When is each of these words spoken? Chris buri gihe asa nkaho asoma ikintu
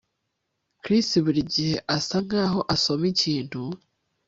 Chris 0.83 1.07
buri 1.25 1.41
gihe 1.53 1.75
asa 1.95 2.17
nkaho 2.25 2.59
asoma 2.73 3.05
ikintu 3.13 3.61